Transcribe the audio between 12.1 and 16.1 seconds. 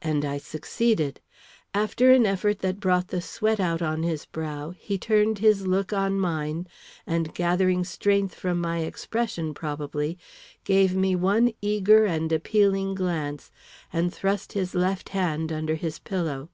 appealing glance, and thrust his left hand under his